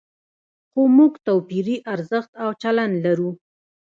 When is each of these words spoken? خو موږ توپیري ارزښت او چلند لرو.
خو 0.69 0.81
موږ 0.97 1.13
توپیري 1.27 1.77
ارزښت 1.93 2.31
او 2.43 2.49
چلند 2.61 2.93
لرو. 3.05 3.31